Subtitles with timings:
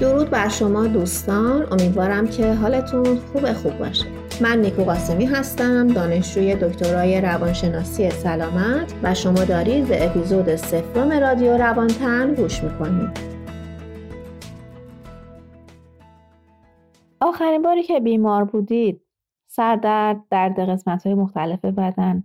[0.00, 1.66] درود بر شما دوستان.
[1.72, 4.06] امیدوارم که حالتون خوب خوب باشه.
[4.40, 11.56] من نیکو قاسمی هستم دانشجوی دکترای روانشناسی سلامت و شما دارید به اپیزود سفرم رادیو
[11.56, 13.36] روانتن گوش می‌کنید.
[17.20, 19.02] آخرین باری که بیمار بودید
[19.46, 22.24] سردرد درد قسمت های مختلف بدن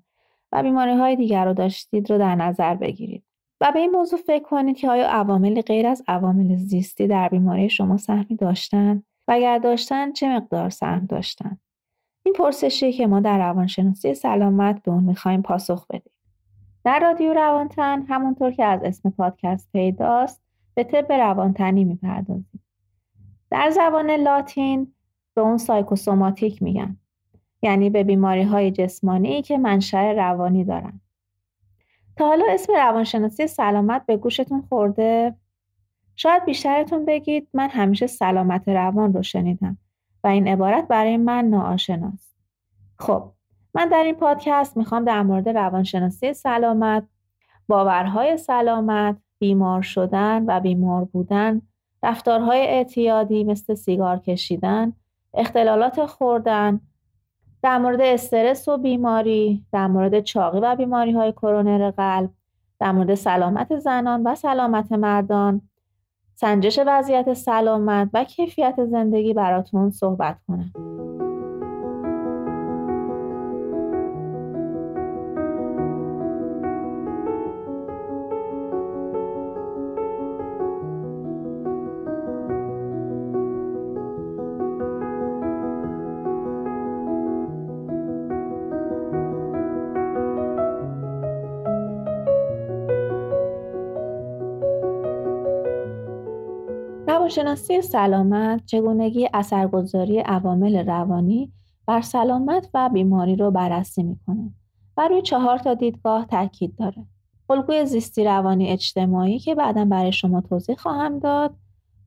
[0.52, 3.24] و بیماری های دیگر رو داشتید رو در نظر بگیرید.
[3.62, 7.70] و به این موضوع فکر کنید که آیا عوامل غیر از عوامل زیستی در بیماری
[7.70, 11.58] شما سهمی داشتن؟ و اگر داشتن چه مقدار سهم داشتن؟
[12.24, 16.12] این پرسشی که ما در روانشناسی سلامت به اون می‌خوایم پاسخ بدیم.
[16.84, 20.42] در رادیو روانتن همونطور که از اسم پادکست پیداست
[20.74, 22.64] به طب روانتنی می‌پردازیم.
[23.50, 24.94] در زبان لاتین
[25.34, 26.98] به اون سایکوسوماتیک میگن.
[27.62, 31.01] یعنی به بیماری های جسمانی که منشأ روانی دارن.
[32.18, 35.36] تا حالا اسم روانشناسی سلامت به گوشتون خورده؟
[36.16, 39.78] شاید بیشترتون بگید من همیشه سلامت روان رو شنیدم
[40.24, 42.36] و این عبارت برای من ناآشناست.
[43.00, 43.32] خب
[43.74, 47.08] من در این پادکست می‌خوام در مورد روانشناسی سلامت
[47.68, 51.62] باورهای سلامت بیمار شدن و بیمار بودن
[52.04, 54.94] رفتارهای اعتیادی مثل سیگار کشیدن
[55.34, 56.80] اختلالات خوردن
[57.64, 62.30] در مورد استرس و بیماری در مورد چاقی و بیماری های کرونر قلب
[62.80, 65.62] در مورد سلامت زنان و سلامت مردان.
[66.36, 70.72] سنجش وضعیت سلامت و کیفیت زندگی براتون صحبت کنم.
[97.22, 101.52] روانشناسی سلامت چگونگی اثرگذاری عوامل روانی
[101.88, 104.52] بر سلامت و بیماری رو بررسی می‌کنه
[104.98, 107.06] و روی چهار تا دیدگاه تاکید داره.
[107.50, 111.54] الگوی زیستی روانی اجتماعی که بعدا برای شما توضیح خواهم داد.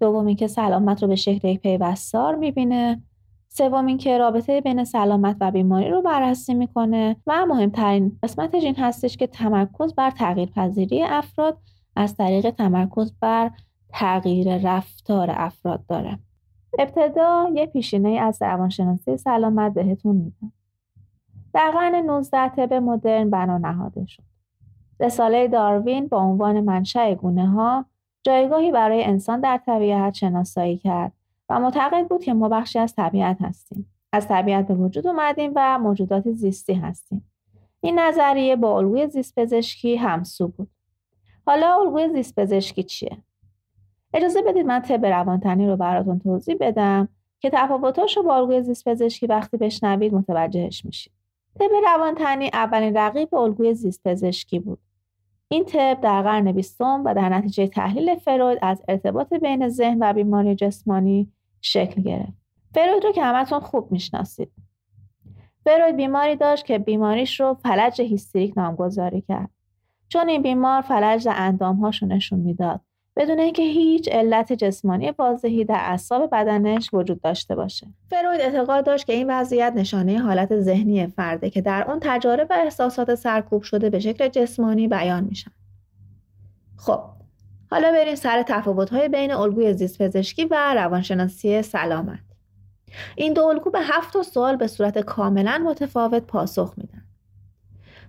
[0.00, 3.02] دوم که سلامت رو به شکل یک پیوستار می‌بینه.
[3.48, 7.16] سوم که رابطه بین سلامت و بیماری رو بررسی می‌کنه.
[7.26, 11.58] و مهمترین قسمتش این هستش که تمرکز بر تغییر پذیری افراد
[11.96, 13.50] از طریق تمرکز بر
[13.94, 16.18] تغییر رفتار افراد داره.
[16.78, 20.52] ابتدا یه پیشینه از روانشناسی سلامت بهتون میدم.
[21.52, 24.22] در قرن 19 طب مدرن بنا نهاده شد.
[25.00, 27.84] رساله داروین با عنوان منشأ گونه ها
[28.22, 31.12] جایگاهی برای انسان در طبیعت شناسایی کرد
[31.48, 33.90] و معتقد بود که ما بخشی از طبیعت هستیم.
[34.12, 37.30] از طبیعت به وجود اومدیم و موجودات زیستی هستیم.
[37.80, 40.70] این نظریه با الگوی زیست پزشکی همسو بود.
[41.46, 43.18] حالا الگوی زیست پزشکی چیه؟
[44.14, 47.08] اجازه بدید من طب روانتنی رو براتون توضیح بدم
[47.40, 51.12] که تفاوتاش رو با الگوی زیست پزشکی وقتی بشنوید متوجهش میشید.
[51.58, 54.78] طب روانتنی اولین رقیب الگوی زیست پزشکی بود.
[55.48, 60.12] این طب در قرن بیستم و در نتیجه تحلیل فروید از ارتباط بین ذهن و
[60.12, 62.44] بیماری جسمانی شکل گرفت.
[62.74, 64.52] فروید رو که همتون خوب می‌شناسید.
[65.64, 69.50] فروید بیماری داشت که بیماریش رو فلج هیستریک نامگذاری کرد.
[70.08, 72.80] چون این بیمار فلج اندامهاش نشون می‌داد
[73.16, 77.86] بدون اینکه هیچ علت جسمانی واضحی در اعصاب بدنش وجود داشته باشه.
[78.10, 82.54] فروید اعتقاد داشت که این وضعیت نشانه حالت ذهنی فرده که در آن تجارب و
[82.54, 85.50] احساسات سرکوب شده به شکل جسمانی بیان میشن.
[86.76, 87.00] خب
[87.70, 92.18] حالا بریم سر تفاوت‌های بین الگوی زیست پزشکی و روانشناسی سلامت.
[93.16, 97.04] این دو الگو به هفت سوال به صورت کاملا متفاوت پاسخ میدن.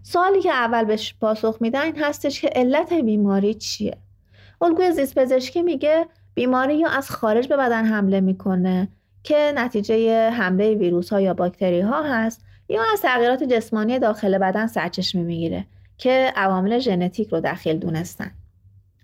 [0.03, 3.97] سوالی که اول بهش پاسخ میدن این هستش که علت بیماری چیه؟
[4.61, 8.87] الگوی زیست پزشکی میگه بیماری یا از خارج به بدن حمله می‌کنه
[9.23, 14.67] که نتیجه حمله ویروس ها یا باکتری ها هست یا از تغییرات جسمانی داخل بدن
[14.67, 15.65] سرچشمه می‌گیره
[15.97, 18.31] که عوامل ژنتیک رو دخیل دونستن.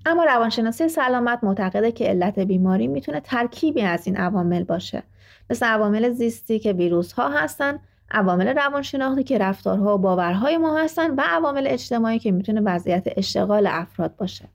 [0.06, 5.04] اما روانشناسی سلامت معتقده که علت بیماری می‌تونه ترکیبی از این عوامل باشه.
[5.50, 7.80] مثل عوامل زیستی که ویروس ها هستن
[8.12, 13.68] عوامل روانشناختی که رفتارها و باورهای ما هستن و عوامل اجتماعی که می‌تونه وضعیت اشتغال
[13.68, 14.46] افراد باشه.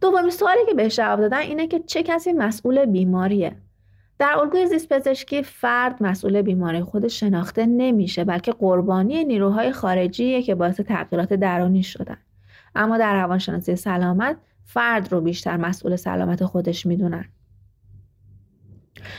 [0.00, 3.56] دومین سوالی که بهش جواب دادن اینه که چه کسی مسئول بیماریه؟
[4.18, 10.54] در الگوی زیست پزشکی فرد مسئول بیماری خود شناخته نمیشه بلکه قربانی نیروهای خارجیه که
[10.54, 12.16] باعث تغییرات درونی شدن.
[12.74, 17.24] اما در روانشناسی سلامت فرد رو بیشتر مسئول سلامت خودش می‌دونن.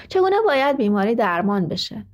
[0.07, 2.05] چگونه باید بیماری درمان بشه؟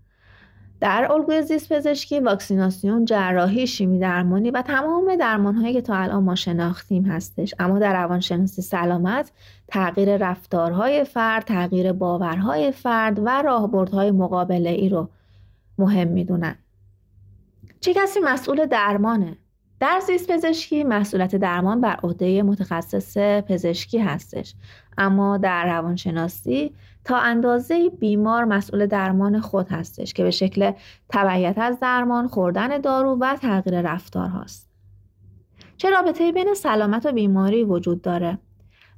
[0.79, 6.35] در الگوی زیست پزشکی واکسیناسیون جراحی شیمی درمانی و تمام درمانهایی که تا الان ما
[6.35, 7.53] شناختیم هستش.
[7.59, 9.31] اما در روانشناسی سلامت
[9.67, 15.09] تغییر رفتارهای فرد تغییر باورهای فرد و راهبردهای مقابله ای رو
[15.77, 16.55] مهم می‌دونن.
[17.79, 19.37] چه کسی مسئول درمانه؟
[19.79, 24.53] در زیست پزشکی مسئولیت درمان بر عهده متخصص پزشکی هستش.
[24.97, 26.73] اما در روانشناسی
[27.05, 30.71] تا اندازه بیمار مسئول درمان خود هستش که به شکل
[31.09, 34.69] تبعیت از درمان خوردن دارو و تغییر رفتار هاست.
[35.77, 38.37] چه رابطه بین سلامت و بیماری وجود داره؟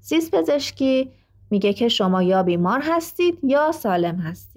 [0.02, 1.12] زیست پزشکی
[1.50, 4.49] میگه که شما یا بیمار هستید یا سالم هستید.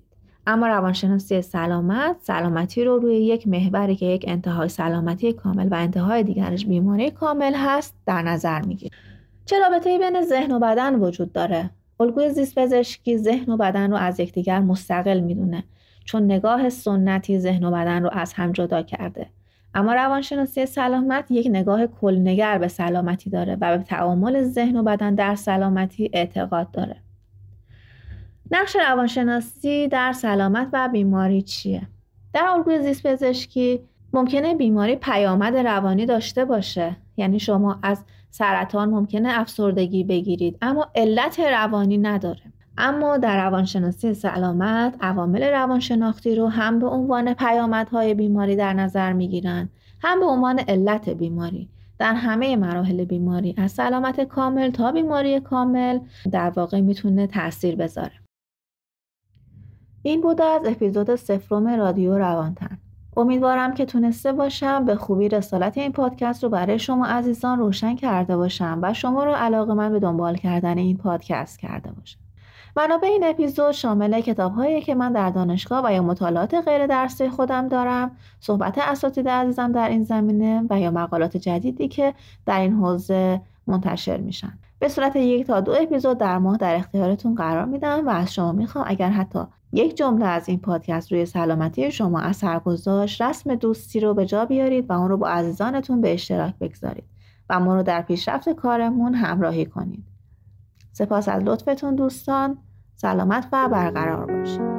[0.46, 6.22] اما روانشناسی سلامت سلامتی رو روی یک محوری که یک انتهای سلامتی کامل و انتهای
[6.22, 8.96] دیگرش بیماری کامل هست در نظر می‌گیره
[9.44, 13.96] چه رابطه بین ذهن و بدن وجود داره؟ الگوی زیست پزشکی ذهن و بدن رو
[13.96, 15.64] از یکدیگر مستقل می‌دونه
[16.04, 19.26] چون نگاه سنتی ذهن و بدن رو از هم جدا کرده.
[19.74, 25.14] اما روانشناسی سلامت یک نگاه کلنگر به سلامتی داره و به تعامل ذهن و بدن
[25.14, 27.01] در سلامتی اعتقاد داره.
[28.54, 31.82] نقش روانشناسی در سلامت و بیماری چیه؟
[32.32, 33.80] در الگوی زیست پزشکی
[34.12, 36.96] ممکنه بیماری پیامد روانی داشته باشه.
[37.16, 42.40] یعنی شما از سرطان ممکنه افسردگی بگیرید اما علت روانی نداره.
[42.78, 49.68] اما در روانشناسی سلامت عوامل روانشناختی رو هم به عنوان پیامدهای بیماری در نظر می‌گیرن
[50.00, 51.68] هم به عنوان علت بیماری.
[51.98, 55.98] در همه مراحل بیماری از سلامت کامل تا بیماری کامل
[56.32, 58.21] در واقع می‌تونه تاثیر بذاره.
[60.02, 62.78] این بوده از اپیزود سفرم رادیو روانتن
[63.16, 68.36] امیدوارم که تونسته باشم به خوبی رسالت این پادکست رو برای شما عزیزان روشن کرده
[68.36, 72.18] باشم و شما رو علاقه من به دنبال کردن این پادکست کرده باشم.
[72.76, 77.28] منابع این اپیزود شامل کتاب هایی که من در دانشگاه و یا مطالعات غیر درسی
[77.28, 78.10] خودم دارم،
[78.40, 82.14] صحبت اساتید عزیزم در این زمینه و یا مقالات جدیدی که
[82.46, 84.58] در این حوزه منتشر میشن.
[84.82, 88.52] به صورت یک تا دو اپیزود در ماه در اختیارتون قرار میدم و از شما
[88.52, 89.38] می‌خوام اگر حتی
[89.72, 94.44] یک جمله از این پادکست روی سلامتی شما اثر گذاشت رسم دوستی رو به جا
[94.44, 97.04] بیارید و اون رو با عزیزانتون به اشتراک بگذارید
[97.50, 100.04] و ما رو در پیشرفت کارمون همراهی کنید.
[100.92, 102.58] سپاس از لطفتون دوستان.
[102.96, 104.71] سلامت و برقرار باشید.